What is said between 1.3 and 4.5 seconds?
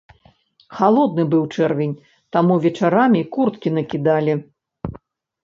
быў чэрвень, таму вечарамі курткі накідалі.